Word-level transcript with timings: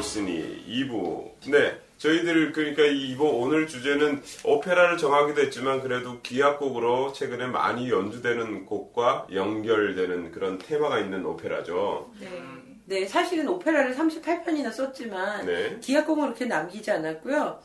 로시니 0.00 0.64
2부. 0.66 1.50
네. 1.50 1.78
저희들 1.98 2.52
그러니까 2.52 2.84
이번 2.84 3.28
오늘 3.28 3.66
주제는 3.66 4.22
오페라를 4.42 4.96
정하기도 4.96 5.42
했지만 5.42 5.82
그래도 5.82 6.22
기악곡으로 6.22 7.12
최근에 7.12 7.46
많이 7.46 7.90
연주되는 7.90 8.64
곡과 8.64 9.26
연결되는 9.30 10.32
그런 10.32 10.58
테마가 10.58 10.98
있는 11.00 11.26
오페라죠. 11.26 12.10
네. 12.18 12.42
네, 12.86 13.06
사실은 13.06 13.46
오페라를 13.48 13.94
38편이나 13.94 14.72
썼지만 14.72 15.44
네. 15.44 15.78
기악곡은 15.82 16.22
그렇게 16.28 16.46
남기지 16.46 16.90
않았고요. 16.90 17.60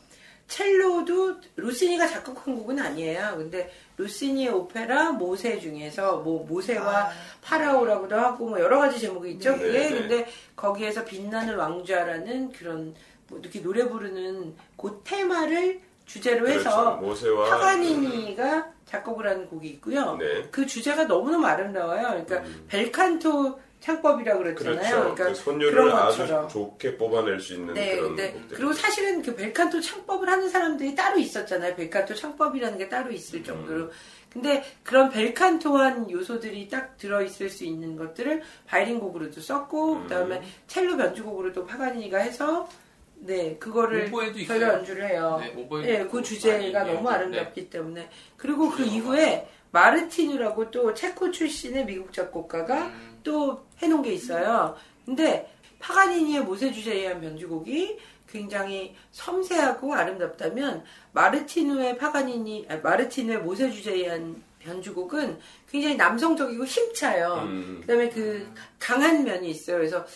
첼로도 0.46 1.40
루시니가 1.56 2.06
작곡한 2.06 2.54
곡은 2.56 2.78
아니에요. 2.78 3.34
근데 3.38 3.70
루시니의 3.96 4.50
오페라 4.50 5.12
모세 5.12 5.58
중에서 5.58 6.18
뭐 6.18 6.44
모세와 6.46 7.06
아. 7.06 7.10
파라오라고도 7.42 8.16
하고 8.16 8.48
뭐 8.50 8.60
여러 8.60 8.78
가지 8.78 9.00
제목이 9.00 9.32
있죠. 9.32 9.52
네, 9.52 9.58
그게 9.58 9.78
네. 9.78 9.90
근데 9.90 10.26
거기에서 10.54 11.04
빛나는 11.04 11.56
왕좌라는 11.56 12.52
그런 12.52 12.94
뭐 13.28 13.38
이렇게 13.38 13.62
노래 13.62 13.88
부르는 13.88 14.54
그 14.76 15.00
테마를 15.04 15.80
주제로 16.04 16.48
해서 16.48 16.98
그렇죠. 17.00 17.36
파가니니가 17.36 18.70
작곡을 18.84 19.26
하는 19.26 19.48
곡이 19.48 19.68
있고요. 19.68 20.16
네. 20.16 20.48
그 20.50 20.64
주제가 20.64 21.04
너무너무 21.04 21.44
아름다워요. 21.46 22.24
그러니까 22.24 22.42
벨칸토 22.68 23.58
창법이라고 23.86 24.42
그랬잖아요. 24.42 24.76
그렇죠. 24.76 24.96
그러니까 25.14 25.24
그 25.26 25.34
손녀를 25.36 25.72
그런 25.72 25.96
아주 25.96 26.18
것처럼. 26.18 26.48
좋게 26.48 26.96
뽑아낼 26.96 27.38
수 27.38 27.54
있는 27.54 27.74
네, 27.74 27.96
그런 27.96 28.16
네. 28.16 28.34
그리고 28.48 28.72
사실은 28.72 29.22
그 29.22 29.34
벨칸토 29.36 29.80
창법을 29.80 30.28
하는 30.28 30.48
사람들이 30.48 30.96
따로 30.96 31.18
있었잖아요. 31.18 31.76
벨칸토 31.76 32.14
창법이라는 32.14 32.78
게 32.78 32.88
따로 32.88 33.10
음. 33.10 33.12
있을 33.12 33.44
정도로. 33.44 33.90
근데 34.32 34.64
그런 34.82 35.08
벨칸토한 35.08 36.10
요소들이 36.10 36.68
딱 36.68 36.98
들어있을 36.98 37.48
수 37.48 37.64
있는 37.64 37.96
것들을 37.96 38.42
바이린 38.66 38.98
곡으로도 38.98 39.40
썼고, 39.40 39.94
음. 39.94 40.02
그다음에 40.02 40.42
첼로 40.66 40.96
변주곡으로도 40.96 41.64
파가니니가 41.64 42.18
해서, 42.18 42.68
네, 43.14 43.56
그거를 43.58 44.10
있어요. 44.36 44.62
연주를 44.62 45.08
해요. 45.08 45.40
네, 45.40 45.82
네, 45.82 46.06
그 46.06 46.22
주제가 46.22 46.84
너무 46.84 47.08
아름답기 47.08 47.70
때문에. 47.70 48.10
그리고 48.36 48.68
그. 48.70 48.82
이후에 48.82 49.48
마르티누라고 49.70 50.70
또 50.70 50.92
체코 50.92 51.30
출신의 51.30 51.86
미국 51.86 52.12
작곡가가 52.12 52.86
음. 52.86 53.15
또 53.26 53.66
해놓은 53.82 54.02
게 54.02 54.12
있어요. 54.12 54.76
근데 55.04 55.52
파가니니의 55.80 56.44
모세 56.44 56.70
주제에 56.72 57.00
의한 57.00 57.20
변주곡이 57.20 57.98
굉장히 58.28 58.94
섬세하고 59.10 59.92
아름답다면 59.94 60.84
마르티누의 61.12 61.98
파가니니 61.98 62.66
아, 62.68 62.76
마르티누의 62.76 63.38
모세 63.38 63.68
주제에 63.68 63.96
의한 63.96 64.40
변주곡은 64.60 65.40
굉장히 65.68 65.96
남성적이고 65.96 66.64
힘차요. 66.64 67.42
음. 67.46 67.78
그다음에 67.80 68.10
그 68.10 68.48
강한 68.78 69.24
면이 69.24 69.50
있어요. 69.50 69.78
그래서 69.78 70.06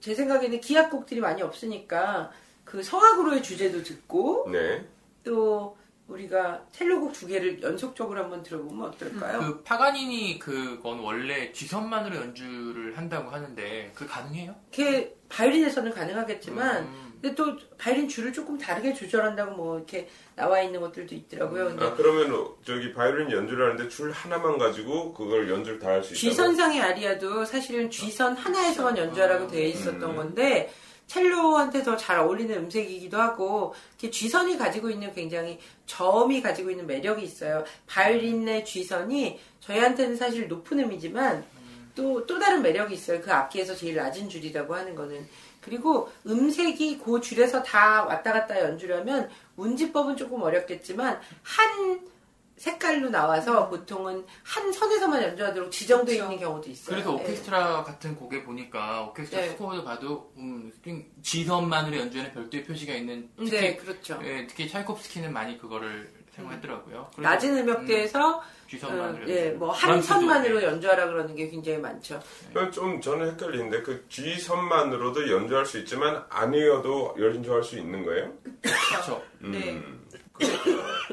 제 0.00 0.14
생각에는 0.14 0.58
기악곡들이 0.60 1.20
많이 1.20 1.42
없으니까 1.42 2.32
그 2.64 2.82
성악으로의 2.82 3.42
주제도 3.42 3.82
듣고 3.82 4.48
네. 4.50 4.82
또 5.24 5.76
우리가 6.08 6.62
첼로곡 6.70 7.12
두 7.12 7.26
개를 7.26 7.60
연속적으로 7.62 8.22
한번 8.22 8.42
들어보면 8.42 8.90
어떨까요? 8.90 9.40
그 9.40 9.62
파가니니 9.62 10.38
그건 10.38 11.00
원래 11.00 11.50
쥐선만으로 11.52 12.16
연주를 12.16 12.96
한다고 12.96 13.30
하는데 13.30 13.90
그 13.94 14.06
가능해요? 14.06 14.54
이렇게 14.72 15.16
바이올린에서는 15.28 15.92
가능하겠지만 15.92 16.84
음. 16.84 17.06
근데 17.20 17.34
또 17.34 17.56
바이올린 17.78 18.08
줄을 18.08 18.32
조금 18.32 18.56
다르게 18.56 18.94
조절한다고 18.94 19.56
뭐 19.56 19.76
이렇게 19.78 20.08
나와 20.36 20.60
있는 20.60 20.80
것들도 20.80 21.12
있더라고요. 21.14 21.68
근데 21.68 21.84
아 21.84 21.94
그러면 21.94 22.50
저기 22.64 22.92
바이올린 22.92 23.32
연주를 23.32 23.64
하는데 23.72 23.88
줄 23.88 24.12
하나만 24.12 24.58
가지고 24.58 25.12
그걸 25.12 25.50
연주를 25.50 25.80
다 25.80 25.88
할 25.88 26.04
수 26.04 26.12
있다고? 26.14 26.20
G선상의 26.20 26.80
아리아도 26.82 27.44
사실은 27.44 27.90
G선 27.90 28.36
하나에서만 28.36 28.96
연주하라고 28.96 29.48
되어 29.48 29.66
있었던 29.66 30.02
음. 30.04 30.14
건데 30.16 30.72
첼로한테 31.06 31.82
더 31.82 31.96
잘 31.96 32.18
어울리는 32.18 32.54
음색이기도 32.56 33.18
하고 33.18 33.74
G선이 33.98 34.58
가지고 34.58 34.90
있는 34.90 35.12
굉장히 35.14 35.58
저음이 35.86 36.42
가지고 36.42 36.70
있는 36.70 36.86
매력이 36.86 37.24
있어요. 37.24 37.64
바이올린의 37.86 38.64
G선이 38.64 39.38
저희한테는 39.60 40.16
사실 40.16 40.48
높은 40.48 40.78
음이지만 40.80 41.44
또, 41.94 42.26
또 42.26 42.38
다른 42.38 42.62
매력이 42.62 42.94
있어요. 42.94 43.20
그 43.20 43.32
악기에서 43.32 43.74
제일 43.74 43.96
낮은 43.96 44.28
줄이라고 44.28 44.74
하는 44.74 44.94
거는. 44.94 45.26
그리고 45.62 46.10
음색이 46.26 46.98
그 46.98 47.20
줄에서 47.20 47.62
다 47.62 48.04
왔다 48.04 48.32
갔다 48.32 48.60
연주려면 48.60 49.28
운지법은 49.56 50.16
조금 50.16 50.42
어렵겠지만 50.42 51.18
한 51.42 52.00
색깔로 52.56 53.10
나와서 53.10 53.68
보통은 53.68 54.24
한 54.42 54.72
선에서만 54.72 55.22
연주하도록 55.22 55.70
지정되어 55.70 56.16
그렇죠. 56.16 56.32
있는 56.32 56.44
경우도 56.44 56.70
있어요. 56.70 56.94
그래서 56.94 57.10
네. 57.10 57.22
오케스트라 57.22 57.84
같은 57.84 58.16
곡에 58.16 58.42
보니까 58.44 59.02
오케스트라 59.02 59.42
네. 59.42 59.48
스코어를 59.50 59.84
봐도 59.84 60.32
음, 60.38 60.72
좀 60.82 61.04
G선만으로 61.22 61.98
연주하는 61.98 62.32
별도의 62.32 62.64
표시가 62.64 62.94
있는 62.94 63.28
특히 63.36 63.50
네, 63.50 63.76
그렇죠. 63.76 64.18
예, 64.24 64.46
특히 64.46 64.68
차이콥스키는 64.68 65.32
많이 65.32 65.58
그거를 65.58 66.10
사용했더라고요. 66.34 67.10
그래서, 67.14 67.30
낮은 67.30 67.56
음역대에서 67.58 68.42
G선만으로 68.68 69.24
어, 69.24 69.28
예, 69.28 69.50
뭐한 69.50 69.88
브람스도, 69.88 70.14
선만으로 70.14 70.62
예. 70.62 70.66
연주하라 70.66 71.06
그러는 71.06 71.34
게 71.34 71.48
굉장히 71.48 71.78
많죠. 71.78 72.20
그건 72.48 72.72
좀 72.72 73.00
저는 73.00 73.32
헷갈리는데 73.32 73.82
그 73.82 74.04
G선만으로도 74.08 75.30
연주할 75.30 75.66
수 75.66 75.78
있지만 75.78 76.24
아니어도 76.28 77.16
연주할 77.18 77.62
수 77.62 77.78
있는 77.78 78.04
거예요? 78.04 78.32
그렇죠. 78.62 79.22
음. 79.42 79.52
네. 79.52 79.82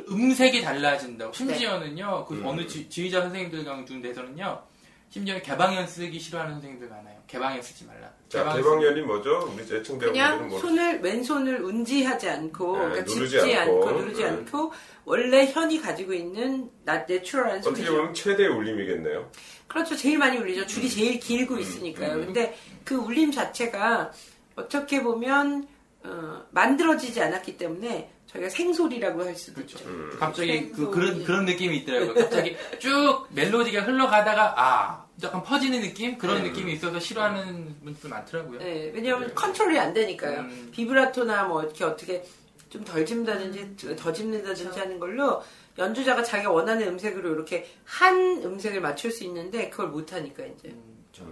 음색이 0.10 0.62
달라진다고. 0.62 1.34
심지어는요, 1.34 2.26
그 2.28 2.36
음. 2.36 2.46
어느 2.46 2.66
지, 2.68 2.90
지휘자 2.90 3.22
선생님들 3.22 3.64
같은 3.64 4.02
데서는요, 4.02 4.62
심지어 5.10 5.40
개방현 5.42 5.86
쓰기 5.88 6.20
싫어하는 6.20 6.54
선생님들 6.54 6.90
많아요. 6.90 7.22
개방현 7.28 7.62
쓰지 7.62 7.86
말라. 7.86 8.12
자 8.30 8.40
개방현 8.40 8.80
개방연이 8.80 9.02
뭐죠? 9.02 9.52
우리 9.54 9.62
애청자분들은 9.62 10.12
그냥 10.12 10.48
모르 10.48 10.60
손을 10.60 11.02
왼손을 11.02 11.62
운지하지 11.62 12.30
않고 12.30 12.78
네, 12.78 12.84
그러니까 12.84 13.14
누르지 13.14 13.40
짚지 13.40 13.56
않고, 13.56 13.88
않고, 13.88 14.00
누르지 14.00 14.24
네. 14.24 14.30
않고 14.30 14.74
원래 15.06 15.46
현이 15.46 15.82
가지고 15.82 16.14
있는 16.14 16.72
나 16.84 17.06
내추럴한 17.06 17.60
어떻게 17.60 17.76
소리죠. 17.76 17.96
보면 17.96 18.14
최대 18.16 18.48
울림이겠네요. 18.48 19.30
그렇죠. 19.68 19.96
제일 19.96 20.18
많이 20.18 20.38
울리죠. 20.38 20.66
줄이 20.66 20.90
제일 20.90 21.20
길고 21.20 21.60
있으니까요. 21.60 22.16
음. 22.16 22.26
근데 22.26 22.58
그 22.84 22.96
울림 22.96 23.32
자체가 23.32 24.12
어떻게 24.56 25.04
보면 25.04 25.68
어, 26.04 26.44
만들어지지 26.52 27.22
않았기 27.22 27.58
때문에 27.58 28.12
저희가 28.34 28.50
생소리라고 28.50 29.24
할 29.24 29.36
수도 29.36 29.56
그렇죠. 29.56 29.78
있죠. 29.80 29.90
음. 29.90 30.12
갑자기 30.20 30.70
그, 30.72 30.76
생소리. 30.76 30.92
그런, 30.92 31.24
그런 31.24 31.46
느낌이 31.46 31.78
있더라고요. 31.78 32.14
갑자기 32.16 32.56
쭉 32.80 33.26
멜로디가 33.30 33.82
흘러가다가, 33.84 34.54
아, 34.58 35.06
약간 35.22 35.44
퍼지는 35.44 35.82
느낌? 35.82 36.18
그런 36.18 36.38
음. 36.38 36.44
느낌이 36.44 36.74
있어서 36.74 37.00
싫어하는 37.00 37.76
분들 37.84 38.10
많더라고요. 38.10 38.60
네, 38.60 38.92
왜냐하면 38.94 39.34
컨트롤이 39.36 39.78
안 39.78 39.94
되니까요. 39.94 40.40
음. 40.40 40.70
비브라토나 40.72 41.44
뭐 41.44 41.62
이렇게 41.64 41.84
어떻게 41.84 42.24
좀 42.70 42.84
덜 42.84 43.06
짚는다든지 43.06 43.96
더 43.96 44.12
짚는다든지 44.12 44.80
하는 44.80 45.00
걸로 45.00 45.44
연주자가 45.78 46.24
자기가 46.24 46.52
원하는 46.52 46.88
음색으로 46.88 47.32
이렇게 47.32 47.70
한 47.86 48.42
음색을 48.44 48.82
맞출 48.82 49.12
수 49.12 49.24
있는데 49.26 49.70
그걸 49.70 49.90
못 49.90 50.12
하니까 50.12 50.44
이제. 50.44 50.70
음, 50.70 51.06
저- 51.12 51.24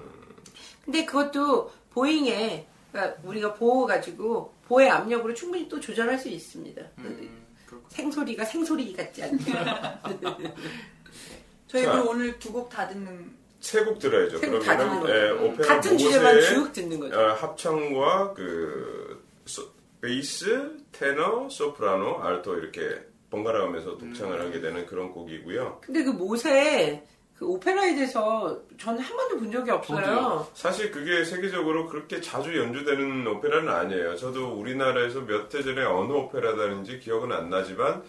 근데 0.85 1.03
그것도 1.03 1.71
bowing에 1.89 2.67
그러니까 2.91 3.17
우리가 3.23 3.53
bow 3.53 3.85
가지고 3.85 4.53
bow의 4.67 4.89
압력으로 4.89 5.33
충분히 5.33 5.67
또 5.69 5.79
조절할 5.79 6.17
수 6.17 6.27
있습니다. 6.29 6.81
음. 6.99 7.41
생소리가 7.89 8.43
생소리 8.45 8.93
같지 8.93 9.23
않게. 9.23 9.51
저희 11.67 11.83
자. 11.83 11.91
그럼 11.93 12.07
오늘 12.09 12.37
두 12.39 12.51
곡 12.51 12.69
다 12.69 12.87
듣는 12.87 13.31
세 13.61 13.85
곡 13.85 13.99
들어야죠. 13.99 14.39
세곡다 14.39 14.75
그러면은 14.77 15.05
듣는 15.37 15.53
예, 15.59 15.63
같은 15.67 15.97
주제만 15.97 16.41
쭉 16.41 16.73
듣는 16.73 16.99
거죠. 16.99 17.17
어, 17.19 17.33
합창과 17.33 18.33
그 18.33 19.23
소- 19.45 19.69
베이스, 20.01 20.77
테너, 20.91 21.47
소프라노, 21.47 22.21
알토 22.23 22.55
이렇게 22.57 22.81
번갈아 23.29 23.59
가면서 23.61 23.97
독창을 23.99 24.41
하게 24.41 24.59
되는 24.59 24.85
그런 24.87 25.11
곡이고요. 25.11 25.79
근데 25.81 26.03
그 26.03 26.09
모세 26.09 27.03
그 27.41 27.47
오페라에 27.47 27.95
대해서 27.95 28.55
저는 28.79 28.99
한 28.99 29.17
번도 29.17 29.37
본 29.39 29.51
적이 29.51 29.71
없어요. 29.71 29.99
저도요. 30.05 30.47
사실 30.53 30.91
그게 30.91 31.25
세계적으로 31.25 31.87
그렇게 31.87 32.21
자주 32.21 32.55
연주되는 32.55 33.25
오페라는 33.25 33.67
아니에요. 33.67 34.15
저도 34.15 34.53
우리나라에서 34.59 35.21
몇 35.21 35.51
해 35.51 35.63
전에 35.63 35.83
어느 35.83 36.11
오페라다는지 36.13 36.99
기억은 36.99 37.31
안 37.31 37.49
나지만 37.49 38.03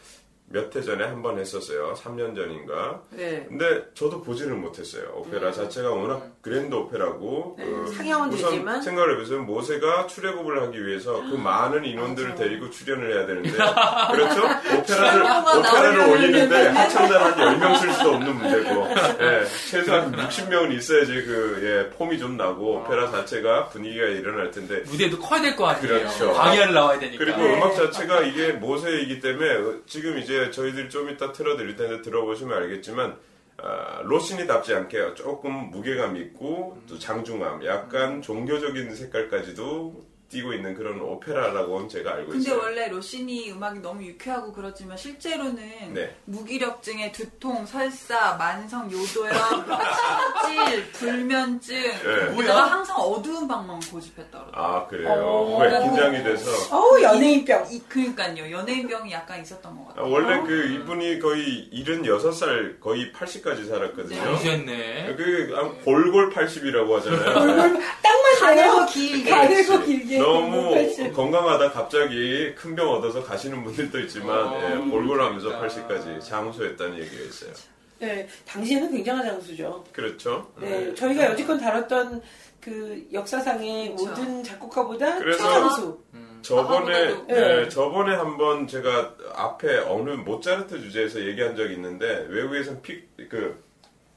몇 0.52 0.74
해 0.76 0.82
전에 0.82 1.04
한 1.04 1.22
번 1.22 1.38
했었어요. 1.38 1.94
3년 1.96 2.34
전인가. 2.34 3.00
네. 3.10 3.44
근데 3.48 3.84
저도 3.94 4.22
보지를 4.22 4.54
못했어요. 4.54 5.12
오페라 5.16 5.48
음. 5.48 5.52
자체가 5.52 5.90
워낙 5.90 6.30
그랜드 6.42 6.74
오페라고 6.74 7.56
네, 7.58 7.64
그 7.64 7.92
상영은 7.96 8.32
우선 8.32 8.50
되지만 8.50 8.82
생각을 8.82 9.14
해보세요. 9.14 9.40
모세가 9.42 10.06
출애굽을 10.08 10.62
하기 10.62 10.84
위해서 10.86 11.20
그 11.30 11.36
많은 11.36 11.84
인원들을 11.84 12.30
맞아. 12.30 12.42
데리고 12.42 12.70
출연을 12.70 13.14
해야 13.14 13.26
되는데 13.26 13.50
그렇죠? 14.12 14.42
오페라를 14.78 15.22
오페라를 15.22 16.00
올리는데 16.10 16.68
합창단 16.68 17.22
한 17.22 17.34
10명 17.60 17.78
쓸 17.78 17.92
수도 17.92 18.10
없는 18.14 18.34
문제고 18.36 18.88
예, 19.20 19.44
최소한 19.70 20.12
60명은 20.12 20.72
있어야지 20.76 21.12
그 21.24 21.60
예, 21.62 21.96
폼이 21.96 22.18
좀 22.18 22.36
나고 22.36 22.78
오페라 22.80 23.10
자체가 23.10 23.68
분위기가 23.68 24.06
일어날 24.06 24.50
텐데 24.50 24.82
무대도 24.86 25.18
커야 25.18 25.40
될 25.40 25.52
거 25.56 25.66
아니에요. 25.68 25.86
그렇죠. 25.98 26.32
광야를 26.32 26.72
나와야 26.74 26.98
되니까. 26.98 27.22
그리고 27.24 27.38
네. 27.42 27.54
음악 27.56 27.74
자체가 27.76 28.20
이게 28.22 28.52
모세이기 28.52 29.20
때문에 29.20 29.80
지금 29.86 30.18
이제 30.18 30.41
저희들이 30.50 30.88
좀 30.88 31.08
이따 31.10 31.32
틀어드릴 31.32 31.76
텐데 31.76 32.02
들어보시면 32.02 32.56
알겠지만 32.62 33.18
아, 33.58 34.00
로시니답지 34.04 34.74
않게 34.74 35.14
조금 35.14 35.70
무게감 35.70 36.16
있고 36.16 36.78
또 36.88 36.98
장중함, 36.98 37.64
약간 37.64 38.20
종교적인 38.20 38.94
색깔까지도 38.94 40.11
뛰고 40.32 40.54
있는 40.54 40.74
그런 40.74 40.98
오페라라고 40.98 41.86
제가 41.88 42.12
알고 42.14 42.30
근데 42.32 42.42
있어요. 42.44 42.58
원래 42.62 42.88
로시니 42.88 43.52
음악이 43.52 43.80
너무 43.80 44.02
유쾌하고 44.02 44.52
그렇지만 44.52 44.96
실제로는 44.96 45.92
네. 45.92 46.16
무기력증에 46.24 47.12
두통, 47.12 47.66
설사, 47.66 48.34
만성 48.36 48.90
요도염, 48.90 49.34
찔, 50.70 50.90
불면증 50.92 51.74
네. 51.76 52.36
게다가 52.36 52.64
항상 52.64 52.96
어두운 52.96 53.46
방만 53.46 53.78
고집했다 53.80 54.30
그러더라고요. 54.44 54.52
아 54.54 54.86
그래요. 54.86 55.10
어. 55.12 55.58
왜 55.60 55.80
긴장이 55.82 56.22
돼서? 56.24 56.74
어우 56.76 57.02
연예인병. 57.02 57.66
이, 57.70 57.80
그러니까요. 57.88 58.50
연예인병이 58.50 59.12
약간 59.12 59.42
있었던 59.42 59.76
것 59.76 59.84
아, 59.90 59.94
같아요. 59.94 60.10
원래 60.10 60.40
그 60.46 60.64
이분이 60.68 61.18
거의 61.18 61.68
76살 61.74 62.80
거의 62.80 63.12
80까지 63.12 63.68
살았거든요. 63.68 64.16
장수했네. 64.16 65.14
그 65.16 65.54
아, 65.56 65.68
골골 65.84 66.30
80이라고 66.30 66.90
하잖아요. 66.96 67.78
딱 68.02 68.12
가늘고 68.40 68.72
맞아요. 68.76 68.86
길게. 68.86 69.30
가늘고 69.30 69.80
길게. 69.84 70.18
너무 70.22 70.70
팔십. 70.74 71.12
건강하다 71.14 71.72
갑자기 71.72 72.54
큰 72.54 72.74
병 72.74 72.90
얻어서 72.90 73.22
가시는 73.22 73.62
분들도 73.64 73.98
있지만 74.00 74.46
어, 74.46 74.60
예, 74.62 74.76
골골하면서 74.90 75.48
그러니까. 75.58 75.68
80까지 75.68 76.20
장수했다는 76.24 76.98
얘기가 76.98 77.22
있어요. 77.24 77.52
네, 77.98 78.26
당시에는 78.46 78.90
굉장한 78.90 79.24
장수죠. 79.26 79.84
그렇죠. 79.92 80.50
네, 80.60 80.68
네. 80.86 80.94
저희가 80.94 81.26
여지껏 81.26 81.60
다뤘던 81.60 82.20
그 82.60 83.06
역사상의 83.12 83.90
그쵸. 83.92 84.04
모든 84.08 84.42
작곡가보다 84.42 85.18
최장수. 85.18 85.98
음. 86.14 86.38
저번에 86.42 86.76
아무래도. 86.76 87.26
예, 87.30 87.34
네. 87.34 87.68
저번에 87.68 88.16
한번 88.16 88.66
제가 88.66 89.14
앞에 89.34 89.78
어느 89.86 90.10
모차르트 90.10 90.80
주제에서 90.80 91.20
얘기한 91.20 91.54
적이 91.54 91.74
있는데 91.74 92.26
외국에선 92.28 92.82
픽그 92.82 93.62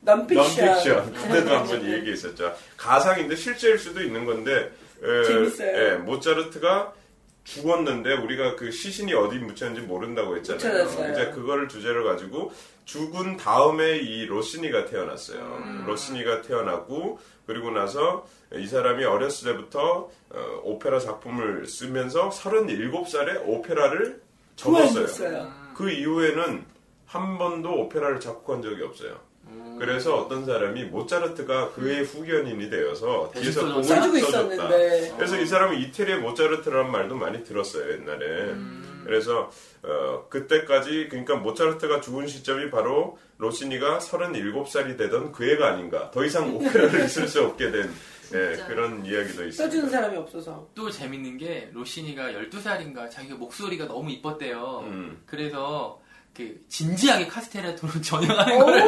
넌픽션. 0.02 0.66
넌픽션 0.66 1.14
그때도 1.14 1.56
한 1.56 1.68
번 1.68 1.86
얘기했었죠. 1.92 2.56
가상인데 2.78 3.36
실제일 3.36 3.78
수도 3.78 4.02
있는 4.02 4.26
건데 4.26 4.52
에, 4.54 4.70
재밌어요. 5.24 5.78
예, 5.78 5.96
모차르트가 5.98 6.94
죽었는데 7.44 8.14
우리가 8.14 8.56
그 8.56 8.72
시신이 8.72 9.14
어디 9.14 9.38
묻혔는지 9.38 9.82
모른다고 9.82 10.36
했잖아요. 10.38 10.84
못 10.84 10.90
찾았어요. 10.90 11.12
이제 11.12 11.30
그거를 11.32 11.68
주제로 11.68 12.04
가지고 12.04 12.52
죽은 12.86 13.38
다음에 13.38 13.98
이 13.98 14.26
로시니가 14.26 14.86
태어났어요. 14.86 15.40
음. 15.64 15.84
로시니가 15.88 16.42
태어나고 16.42 17.20
그리고 17.46 17.70
나서 17.72 18.26
이 18.54 18.66
사람이 18.68 19.04
어렸을 19.04 19.54
때부터 19.54 20.10
어, 20.32 20.62
오페라 20.64 21.00
작품을 21.00 21.68
쓰면서 21.68 22.30
37살에 22.30 23.44
오페라를. 23.46 24.22
좋아했어요. 24.56 25.52
그 25.76 25.92
이후에는 25.92 26.66
한 27.06 27.38
번도 27.38 27.70
오페라를 27.82 28.20
작곡한 28.20 28.62
적이 28.62 28.84
없어요. 28.84 29.20
음. 29.56 29.78
그래서 29.80 30.16
어떤 30.16 30.46
사람이 30.46 30.86
모차르트가 30.86 31.72
그의 31.72 32.04
후견인이 32.04 32.70
되어서 32.70 33.32
뒤에서 33.34 33.68
곡을 33.68 33.84
써줬다. 33.84 34.68
그래서 35.18 35.40
이 35.40 35.46
사람은 35.46 35.78
이태리의 35.80 36.20
모차르트라는 36.20 36.92
말도 36.92 37.16
많이 37.16 37.44
들었어요 37.44 37.92
옛날에. 37.94 38.26
음. 38.52 39.04
그래서 39.06 39.52
어, 39.84 40.26
그때까지 40.30 41.08
그러니까 41.10 41.36
모차르트가 41.36 42.02
죽은 42.02 42.28
시점이 42.28 42.72
바로 42.72 43.18
로시니가 43.38 44.00
37살이 44.00 44.98
되던 44.98 45.32
그 45.32 45.48
해가 45.50 45.68
아닌가. 45.68 46.10
더 46.12 46.26
이상 46.26 46.56
오페라를 46.56 47.08
쓸 47.10 47.28
수 47.28 47.44
없게 47.44 47.72
된 47.72 47.92
예. 48.34 48.64
그런 48.68 49.06
이야기도 49.06 49.46
있습니다. 49.46 49.64
써주는 49.64 49.90
사람이 49.90 50.18
없어서. 50.18 50.68
또 50.74 50.90
재밌는 50.90 51.38
게 51.38 51.70
로시니가 51.74 52.32
12살인가 52.32 53.10
자기가 53.12 53.36
목소리가 53.36 53.86
너무 53.86 54.10
이뻤대요. 54.12 54.84
음. 54.88 55.22
그래서 55.28 56.02
그 56.36 56.60
진지하게 56.68 57.28
카스테라토로 57.28 57.94
전향하는 58.04 58.60
거를 58.60 58.84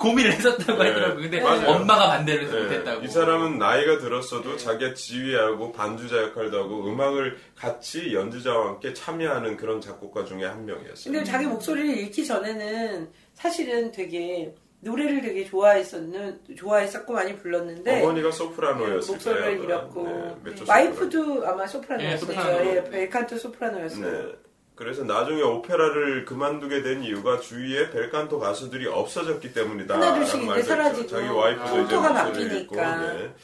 고민을 0.00 0.32
했었다고 0.32 0.82
네, 0.82 0.88
하더라고요. 0.88 1.22
근데 1.22 1.40
맞아요. 1.40 1.68
엄마가 1.70 2.08
반대를 2.08 2.44
해서 2.44 2.56
네, 2.56 2.62
못했다고. 2.62 3.04
이 3.04 3.08
사람은 3.08 3.58
나이가 3.58 3.98
들었어도 3.98 4.56
자기가 4.56 4.94
지휘하고 4.94 5.72
반주자 5.72 6.22
역할도 6.22 6.58
하고 6.58 6.86
음악을 6.88 7.36
같이 7.54 8.14
연주자와 8.14 8.68
함께 8.68 8.94
참여하는 8.94 9.56
그런 9.58 9.80
작곡가 9.80 10.24
중에 10.24 10.44
한 10.44 10.64
명이었어요. 10.64 11.12
근데 11.12 11.24
자기 11.24 11.46
목소리를 11.46 11.96
잃기 11.98 12.24
전에는 12.24 13.10
사실은 13.34 13.92
되게 13.92 14.54
노래를 14.80 15.20
되게 15.20 15.44
좋아했었는 15.44 16.40
좋아했었고 16.56 17.12
많이 17.12 17.36
불렀는데 17.36 18.00
어머니가 18.02 18.30
소프라노였을 18.30 19.12
목소리를 19.12 19.42
거예요. 19.44 19.62
잃었고 19.64 20.04
네, 20.04 20.36
메조 20.50 20.64
와이프도 20.68 21.46
아마 21.46 21.66
소프라노였어요. 21.66 22.12
예, 22.12 22.16
소프라노. 22.16 22.64
예, 22.76 22.84
벨칸토 22.84 23.36
소프라노였어요. 23.36 24.32
네. 24.78 24.84
그래서 24.84 25.02
나중에 25.02 25.42
오페라를 25.42 26.24
그만두게 26.24 26.82
된 26.82 27.02
이유가 27.02 27.40
주위에 27.40 27.90
벨칸토 27.90 28.38
가수들이 28.38 28.86
없어졌기 28.86 29.52
때문이다. 29.52 29.94
하나둘씩 29.94 30.40
라는 30.40 30.58
이제. 30.60 30.62
사라지고 30.68 31.06
자기 31.08 31.28
와이프도 31.28 31.80
이제 31.82 31.96
바뀌니까. 31.96 32.56
잃고, 32.56 32.76
네. 32.76 33.34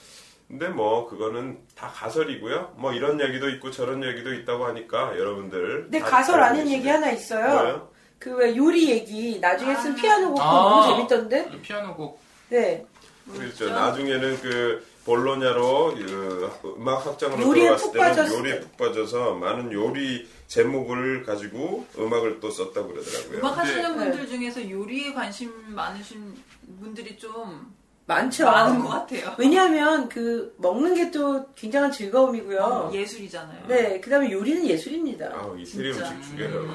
근데 0.47 0.69
뭐 0.69 1.09
그거는 1.09 1.59
다 1.75 1.89
가설이고요. 1.93 2.75
뭐 2.77 2.93
이런 2.93 3.21
얘기도 3.21 3.49
있고 3.51 3.71
저런 3.71 4.05
얘기도 4.05 4.33
있다고 4.33 4.65
하니까 4.67 5.19
여러분들. 5.19 5.83
근데 5.85 5.99
다 5.99 6.07
가설 6.07 6.41
아닌? 6.41 6.69
얘기 6.69 6.89
하나 6.89 7.11
있어요. 7.11 7.47
뭐예요? 7.55 7.89
그 8.19 8.31
왜 8.31 8.57
요리 8.57 8.91
얘기 8.91 9.39
나중에 9.41 9.75
쓴 9.77 9.93
아. 9.93 9.95
피아노 9.97 10.31
곡 10.33 10.41
아. 10.41 10.45
너무 10.45 10.97
재밌던데? 10.97 11.49
그 11.51 11.61
피아노 11.61 11.95
곡 11.95 12.21
네. 12.49 12.87
그렇죠. 13.31 13.69
나중에는 13.71 14.41
그 14.41 14.87
볼로냐로 15.05 15.95
그 15.95 16.75
음악 16.79 17.05
학장으로 17.07 17.43
요리에 17.43 17.63
들어갔을 17.65 17.87
푹 17.87 17.93
때는 17.93 18.09
빠졌을 18.09 18.39
요리에 18.39 18.55
때. 18.55 18.61
푹 18.61 18.77
빠져서 18.77 19.35
많은 19.35 19.73
요리 19.73 20.29
제목을 20.49 21.25
가지고 21.25 21.87
음악을 21.99 22.41
또 22.41 22.51
썼다고 22.51 22.89
그러더라고요. 22.89 23.39
음악 23.39 23.59
하시는 23.59 23.83
네. 23.83 24.11
분들 24.11 24.29
중에서 24.29 24.71
요리에 24.71 25.13
관심 25.13 25.53
많으신 25.69 26.35
분들이 26.81 27.17
좀 27.19 27.75
많죠. 28.07 28.45
많은 28.45 28.81
것 28.83 28.89
같아요. 28.89 29.35
왜냐하면 29.39 30.09
그 30.09 30.55
먹는 30.59 30.95
게 30.95 31.11
또 31.11 31.47
굉장한 31.55 31.93
즐거움이고요. 31.93 32.59
어, 32.61 32.91
예술이잖아요. 32.93 33.67
네, 33.69 34.01
그다음에 34.01 34.31
요리는 34.33 34.67
예술입니다. 34.67 35.27
아, 35.27 35.55
이태리 35.57 35.93
진짜. 35.95 36.11
음식 36.11 36.31
죽여요. 36.31 36.69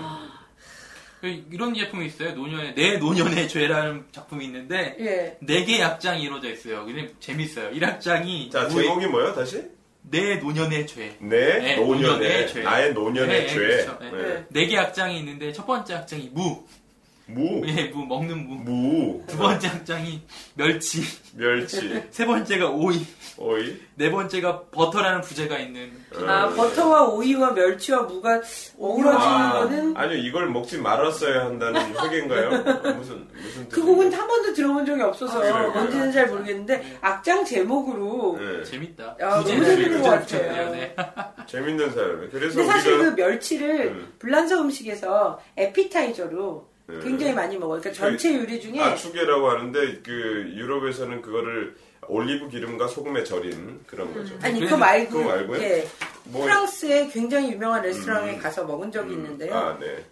그 1.19 1.27
이런 1.51 1.73
제품이 1.73 2.05
있어요. 2.05 2.33
노년의 2.33 2.75
내 2.75 2.97
노년의 2.97 3.49
죄라는 3.49 4.05
작품이 4.11 4.45
있는데 4.45 4.95
예. 4.99 5.37
네개 5.41 5.81
악장이 5.83 6.23
이루어져 6.23 6.49
있어요. 6.49 6.85
근데 6.85 7.13
재밌어요. 7.19 7.71
1악장이 7.71 8.49
자, 8.51 8.69
제목이 8.69 9.07
뭐예요, 9.07 9.33
다시? 9.33 9.63
내 10.01 10.37
노년의 10.37 10.87
죄. 10.87 11.17
내 11.19 11.59
네, 11.59 11.75
노년의, 11.75 12.01
노년의 12.01 12.47
죄. 12.47 12.63
나의 12.63 12.93
노년의 12.93 13.41
네, 13.41 13.47
죄. 13.47 13.55
그렇죠. 13.55 13.97
네. 14.01 14.11
네. 14.11 14.45
네개 14.49 14.77
악장이 14.77 15.19
있는데 15.19 15.51
첫 15.51 15.65
번째 15.67 15.95
악장이 15.95 16.29
무. 16.33 16.65
무, 17.31 17.61
예, 17.67 17.85
무 17.93 18.05
먹는 18.05 18.47
무. 18.47 18.55
무, 18.63 19.23
두 19.27 19.37
번째 19.37 19.67
악장이 19.67 20.21
멸치. 20.55 21.01
멸치, 21.35 22.03
세 22.11 22.25
번째가 22.25 22.69
오이. 22.69 23.05
오이. 23.37 23.79
네 23.95 24.09
번째가 24.11 24.63
버터라는 24.71 25.21
부제가 25.21 25.57
있는 25.59 25.91
아, 26.27 26.45
어, 26.45 26.49
버터와 26.53 27.09
오이와 27.09 27.51
멸치와 27.51 28.03
무가 28.03 28.41
어우러지는 28.77 29.15
아, 29.35 29.53
거는 29.59 29.95
아니요, 29.97 30.17
이걸 30.17 30.49
먹지 30.49 30.77
말았어야 30.79 31.45
한다는 31.45 31.79
회계인가요? 32.03 32.49
무슨, 32.95 33.27
무슨. 33.33 33.69
그 33.69 33.81
곡은 33.83 34.11
한 34.11 34.27
번도 34.27 34.53
들어본 34.53 34.85
적이 34.85 35.01
없어서 35.03 35.41
아? 35.43 35.67
뭔지는 35.69 36.11
잘 36.11 36.27
모르겠는데 36.27 36.97
악장 37.01 37.45
제목으로 37.45 38.37
네, 38.39 38.63
재밌다. 38.63 39.15
야, 39.21 39.37
부제를 39.39 39.61
너무 39.61 39.75
재밌는 39.75 40.01
것. 40.01 40.09
같아요. 40.09 40.71
네. 40.71 40.95
재밌는 41.47 41.91
사람이에요. 41.91 42.29
그래서 42.31 42.55
근데 42.55 42.71
사실 42.71 42.93
우리가. 42.93 43.15
그 43.15 43.21
멸치를 43.21 43.69
음. 43.87 44.13
불란서 44.19 44.61
음식에서 44.61 45.39
에피타이저로 45.57 46.67
네. 46.67 46.68
굉장히 47.03 47.33
많이 47.33 47.57
먹어요. 47.57 47.79
그러니까 47.79 48.03
전체 48.03 48.35
요리 48.35 48.59
중에 48.59 48.79
아추게라고 48.79 49.49
하는데 49.49 50.01
그 50.01 50.53
유럽에서는 50.55 51.21
그거를 51.21 51.75
올리브 52.07 52.49
기름과 52.49 52.87
소금에 52.87 53.23
절인 53.23 53.81
그런 53.85 54.13
거죠. 54.13 54.35
아니 54.41 54.59
그래서 54.59 54.75
그거 54.75 54.77
말고 54.77 55.11
그거 55.11 55.29
말고요? 55.29 55.61
예, 55.61 55.87
뭐 56.25 56.43
프랑스의 56.43 57.09
굉장히 57.09 57.51
유명한 57.51 57.83
레스토랑에 57.83 58.33
음. 58.33 58.39
가서 58.39 58.65
먹은 58.65 58.91
적이 58.91 59.13
음, 59.13 59.19
있는데요. 59.19 59.55
아, 59.55 59.77
네. 59.79 60.03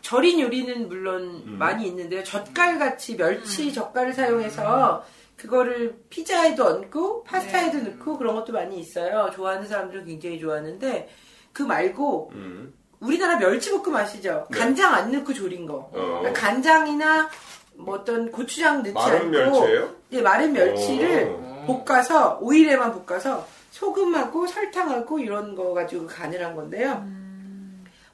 절인 0.00 0.40
요리는 0.40 0.88
물론 0.88 1.42
음. 1.46 1.56
많이 1.58 1.86
있는데요. 1.86 2.22
젓갈 2.22 2.78
같이 2.78 3.16
멸치 3.16 3.72
젓갈을 3.72 4.12
사용해서 4.12 5.04
그거를 5.36 5.96
피자에도 6.10 6.64
얹고 6.66 7.24
파스타에도 7.24 7.78
네. 7.78 7.90
넣고 7.90 8.18
그런 8.18 8.34
것도 8.34 8.52
많이 8.52 8.78
있어요. 8.78 9.30
좋아하는 9.34 9.66
사람들은 9.66 10.06
굉장히 10.06 10.38
좋아하는데 10.38 11.08
그 11.52 11.62
말고 11.62 12.30
음. 12.34 12.74
우리나라 13.04 13.36
mel치볶음 13.36 13.94
아시죠? 13.94 14.46
네. 14.50 14.58
간장 14.58 14.94
안 14.94 15.12
넣고 15.12 15.32
조린 15.34 15.66
거. 15.66 15.90
어. 15.92 16.18
그러니까 16.20 16.32
간장이나 16.32 17.28
뭐 17.76 17.96
어떤 17.96 18.30
고추장 18.30 18.78
넣지 18.78 18.92
마른 18.92 19.18
않고 19.18 19.30
멸치예요? 19.60 19.90
네, 20.10 20.22
마른 20.22 20.52
멸치를 20.52 21.26
어. 21.28 21.82
볶아서 21.84 22.38
오일에만 22.40 23.04
볶아서 23.04 23.46
소금하고 23.70 24.46
설탕하고 24.46 25.18
이런 25.18 25.54
거 25.54 25.74
가지고 25.74 26.06
간을 26.06 26.44
한 26.44 26.54
건데요. 26.54 27.04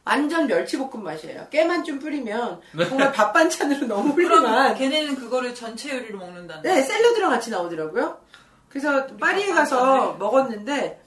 완전 0.05 0.47
멸치볶음 0.47 1.05
맛이에요. 1.05 1.47
깨만 1.51 1.85
좀 1.85 1.99
뿌리면 1.99 2.61
정말 2.89 3.13
밥 3.13 3.33
반찬으로 3.33 3.87
너무 3.87 4.13
훌륭한. 4.13 4.75
걔네는 4.75 5.15
그거를 5.17 5.55
전체 5.55 5.95
요리로 5.95 6.19
먹는다는. 6.19 6.63
네, 6.63 6.83
샐러드랑 6.83 7.31
같이 7.31 7.51
나오더라고요. 7.51 8.19
그래서 8.69 9.07
파리에 9.07 9.53
가서 9.53 10.15
먹었는데 10.19 11.01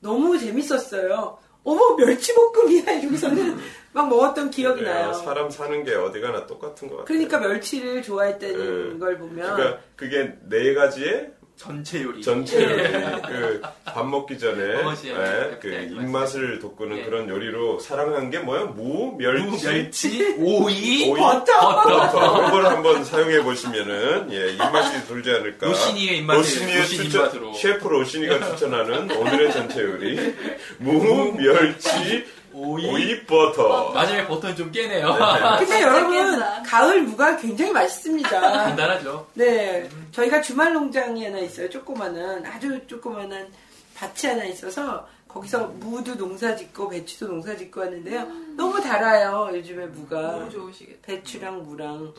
너무 0.00 0.38
재밌었어요. 0.38 1.38
어머 1.64 1.94
멸치볶음이야 1.96 2.92
이러고서는 3.00 3.58
막 3.92 4.08
먹었던 4.08 4.50
기억이 4.50 4.80
그래요. 4.80 4.94
나요. 4.94 5.12
사람 5.12 5.50
사는 5.50 5.84
게 5.84 5.94
어디 5.94 6.20
가나 6.20 6.46
똑같은 6.46 6.88
것 6.88 6.96
같아요. 6.96 7.04
그러니까 7.06 7.38
멸치를 7.40 8.02
좋아했다는 8.02 8.92
네. 8.94 8.98
걸 8.98 9.18
보면 9.18 9.54
그러니까 9.56 9.80
그게 9.96 10.34
네 10.48 10.74
가지의 10.74 11.32
전채 11.62 12.02
요리. 12.02 12.22
전채 12.22 12.62
요리 12.62 12.82
그 13.22 13.62
밥 13.92 14.06
먹기 14.08 14.38
전에. 14.38 14.62
예, 15.04 15.58
그 15.60 15.66
네, 15.66 15.84
입맛을 15.92 16.58
돋구는 16.60 16.96
네. 16.96 17.04
그런 17.04 17.28
요리로 17.28 17.78
사랑한 17.78 18.30
게 18.30 18.38
뭐야? 18.38 18.64
무, 18.64 19.16
멸치, 19.18 19.44
무, 19.44 19.58
멸치, 19.60 20.34
오이, 20.38 21.10
오이, 21.10 21.20
버터. 21.20 21.82
버터 21.82 22.48
이걸 22.48 22.66
한번 22.66 23.04
사용해 23.04 23.42
보시면은 23.42 24.32
예, 24.32 24.52
입맛이 24.52 25.06
돌지 25.06 25.30
않을까. 25.30 25.66
로시니의 25.68 26.18
입맛을 26.18 26.40
로시니의 26.40 26.78
로신 26.78 27.02
추천, 27.02 27.20
입맛으로. 27.20 27.54
셰프 27.54 27.88
로시니가 27.88 28.46
추천하는 28.50 29.10
오늘의 29.10 29.52
전채 29.52 29.82
요리 29.82 30.34
무, 30.78 31.34
멸치, 31.36 32.24
오이. 32.54 32.86
오이, 32.86 33.26
버터. 33.26 33.92
마지막에 33.92 34.26
버터는 34.26 34.56
좀 34.56 34.70
깨네요. 34.70 35.16
근데 35.58 35.82
여러분? 35.82 36.40
가을 36.66 37.02
무가 37.02 37.36
굉장히 37.36 37.72
맛있습니다. 37.72 38.28
간단하죠. 38.40 39.26
네, 39.34 39.88
저희가 40.12 40.40
주말 40.40 40.72
농장이 40.72 41.24
하나 41.24 41.38
있어요. 41.38 41.68
조그마한 41.70 42.44
아주 42.46 42.80
조그마한 42.86 43.48
밭이 43.94 44.32
하나 44.32 44.44
있어서 44.44 45.06
거기서 45.28 45.66
무도 45.78 46.14
농사 46.16 46.54
짓고 46.54 46.90
배추도 46.90 47.26
농사 47.28 47.56
짓고 47.56 47.80
하는데요. 47.80 48.26
너무 48.56 48.80
달아요. 48.80 49.50
요즘에 49.54 49.86
무가 49.86 50.20
너무 50.20 50.50
좋으시겠다. 50.50 50.98
배추랑 51.06 51.62
무랑 51.64 52.12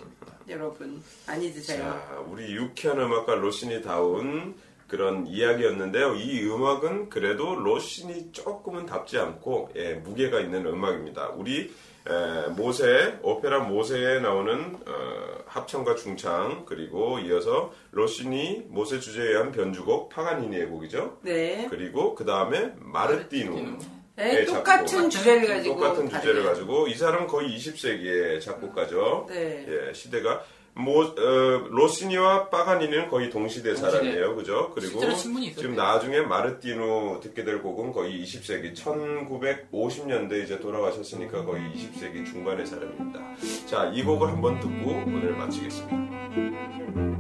여러분 0.50 1.02
많이 1.28 1.54
드세요. 1.54 1.84
자, 1.84 2.18
우리 2.28 2.54
유쾌한 2.56 3.00
음악가 3.00 3.36
로신이 3.36 3.84
다운 3.84 4.56
그런 4.94 5.26
이야기였는데요. 5.26 6.14
이 6.14 6.46
음악은 6.48 7.10
그래도 7.10 7.56
로신이 7.56 8.32
조금은 8.32 8.86
답지 8.86 9.18
않고 9.18 9.72
예, 9.76 9.96
무게가 9.96 10.40
있는 10.40 10.68
음악입니다. 10.68 11.30
우리 11.30 11.74
에, 12.08 12.48
모세 12.56 13.18
오페라 13.24 13.62
모세에 13.62 14.20
나오는 14.20 14.76
어, 14.86 15.44
합창과 15.48 15.96
중창 15.96 16.66
그리고 16.68 17.18
이어서 17.18 17.74
로신이 17.90 18.66
모세 18.68 19.00
주제에 19.00 19.30
의한 19.30 19.52
변주곡 19.52 20.10
파가니니의 20.10 20.68
곡이죠. 20.68 21.18
네, 21.24 21.66
그리고 21.72 22.14
그 22.14 22.24
다음에 22.24 22.74
마르티누 22.78 23.78
네, 24.16 24.42
예, 24.42 24.46
똑같은 24.46 24.86
작곡. 24.86 25.10
주제를 25.10 25.48
가지고 25.48 25.76
똑같은 25.76 26.08
주제를 26.08 26.34
다르게. 26.44 26.50
가지고 26.50 26.88
이 26.88 26.94
사람은 26.94 27.26
거의 27.26 27.58
20세기의 27.58 28.42
작곡가죠. 28.42 29.26
네. 29.28 29.66
예, 29.68 29.94
시대가 29.94 30.44
모 30.76 31.02
어, 31.02 31.68
로시니와 31.70 32.50
파가니는 32.50 33.10
거의 33.10 33.30
동시대. 33.30 33.76
사람이에요, 33.76 34.36
그죠? 34.36 34.72
그리고. 34.74 35.00
지금 35.62 35.76
나중에 35.76 36.22
마르티누 36.22 37.20
듣게 37.22 37.44
될 37.44 37.62
곡은 37.62 37.92
거의 37.92 38.24
20세기 38.24 38.74
1950년대 38.74 40.44
이제 40.44 40.60
돌아가셨으니까 40.60 41.46
거의 41.46 41.62
20세기 41.74 42.26
중반의 42.26 42.66
사람입니다. 42.66 43.20
자, 43.68 43.92
이 43.94 44.04
곡을 44.04 44.30
한번 44.30 44.60
듣고 44.60 44.92
오늘 44.92 45.36
마치겠습니다. 45.36 47.13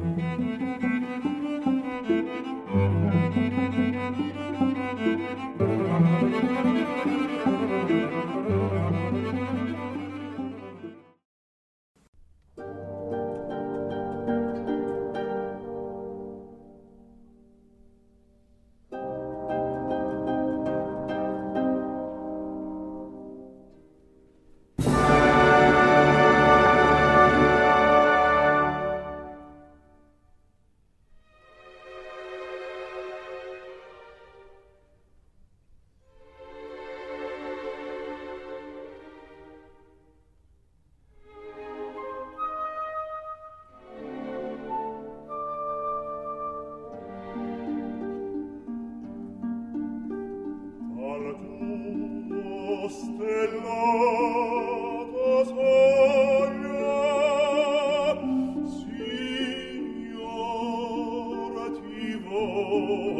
Oh. 62.75 63.12